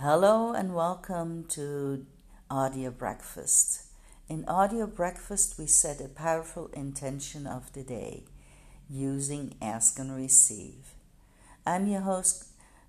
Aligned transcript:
Hello 0.00 0.52
and 0.52 0.76
welcome 0.76 1.42
to 1.48 2.06
Audio 2.48 2.88
Breakfast. 2.88 3.82
In 4.28 4.44
Audio 4.46 4.86
Breakfast, 4.86 5.58
we 5.58 5.66
set 5.66 6.00
a 6.00 6.06
powerful 6.06 6.70
intention 6.72 7.48
of 7.48 7.72
the 7.72 7.82
day 7.82 8.22
using 8.88 9.56
Ask 9.60 9.98
and 9.98 10.14
Receive. 10.14 10.94
I'm 11.66 11.88
your 11.88 12.02
host, 12.02 12.44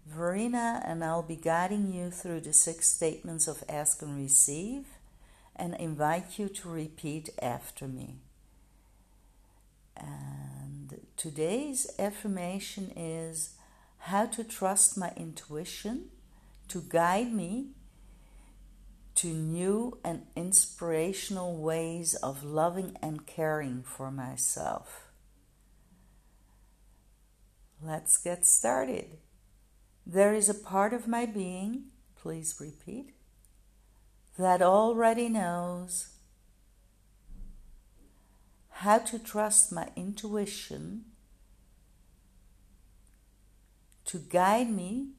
Verena, 0.06 0.84
and 0.86 1.04
I'll 1.04 1.24
be 1.24 1.36
guiding 1.36 1.92
you 1.92 2.12
through 2.12 2.42
the 2.42 2.54
six 2.54 2.88
statements 2.92 3.48
of 3.48 3.64
Ask 3.68 4.04
and 4.04 4.16
Receive 4.16 4.86
and 5.56 5.74
invite 5.78 6.38
you 6.38 6.48
to 6.48 6.70
repeat 6.70 7.32
after 7.42 7.88
me. 7.88 8.18
And 9.98 11.08
today's 11.18 11.90
affirmation 11.98 12.94
is 12.96 13.56
how 13.98 14.28
to 14.28 14.44
trust 14.44 14.96
my 14.96 15.12
intuition 15.18 16.10
to 16.70 16.82
guide 16.82 17.34
me 17.34 17.68
to 19.16 19.28
new 19.28 19.98
and 20.04 20.22
inspirational 20.36 21.58
ways 21.58 22.16
of 22.16 22.44
loving 22.44 22.96
and 23.02 23.26
caring 23.26 23.84
for 23.84 24.10
myself. 24.10 25.08
Let's 27.82 28.18
get 28.18 28.46
started. 28.46 29.18
There 30.06 30.34
is 30.34 30.48
a 30.50 30.54
part 30.54 30.94
of 30.94 31.08
my 31.08 31.26
being, 31.26 31.86
please 32.16 32.56
repeat, 32.60 33.14
that 34.38 34.62
already 34.62 35.28
knows 35.28 36.10
how 38.70 39.00
to 39.00 39.20
trust 39.20 39.72
my 39.72 39.90
intuition 39.98 41.04
to 44.06 44.18
guide 44.18 44.72
me 44.72 45.10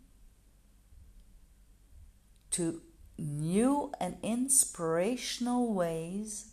to 2.52 2.82
new 3.18 3.92
and 4.00 4.16
inspirational 4.22 5.72
ways 5.72 6.52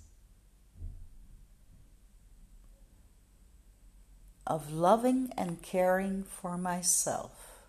of 4.46 4.72
loving 4.72 5.32
and 5.38 5.62
caring 5.62 6.24
for 6.24 6.58
myself. 6.58 7.62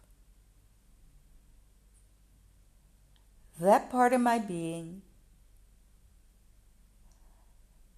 That 3.60 3.90
part 3.90 4.12
of 4.12 4.20
my 4.20 4.38
being 4.38 5.02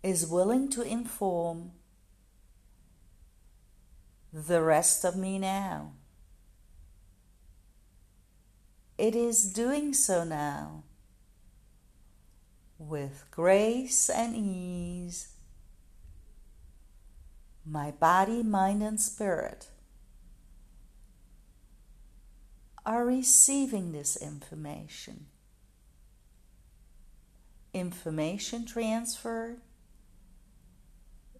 is 0.03 0.27
willing 0.27 0.71
to 0.71 0.81
inform 0.83 1.73
the 4.33 4.63
rest 4.63 5.05
of 5.05 5.17
me 5.17 5.39
now. 5.39 5.93
It 9.01 9.17
is 9.17 9.51
doing 9.51 9.95
so 9.95 10.25
now 10.25 10.83
with 12.79 13.25
grace 13.31 14.11
and 14.11 14.37
ease. 14.37 15.29
My 17.65 17.93
body, 17.93 18.43
mind, 18.43 18.83
and 18.83 19.01
spirit 19.01 19.69
are 22.85 23.07
receiving 23.07 23.93
this 23.93 24.19
information. 24.19 25.29
Information 27.73 28.67
transfer 28.67 29.63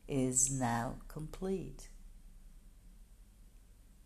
is 0.09 0.51
now 0.51 0.95
complete. 1.09 1.91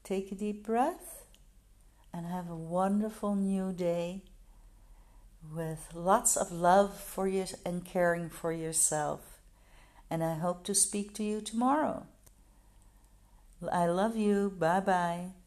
Take 0.03 0.33
a 0.33 0.35
deep 0.35 0.67
breath 0.67 1.24
and 2.15 2.27
have 2.27 2.49
a 2.49 2.57
wonderful 2.57 3.35
new 3.35 3.73
day 3.73 4.23
with 5.53 5.89
lots 5.93 6.37
of 6.37 6.53
love 6.53 6.97
for 6.97 7.27
you 7.27 7.45
and 7.67 7.85
caring 7.85 8.31
for 8.31 8.53
yourself. 8.53 9.41
And 10.09 10.23
I 10.23 10.35
hope 10.37 10.65
to 10.65 10.75
speak 10.75 11.13
to 11.15 11.25
you 11.25 11.41
tomorrow. 11.41 12.07
I 13.71 13.87
love 13.87 14.17
you. 14.17 14.55
Bye 14.57 14.81
bye. 14.81 15.44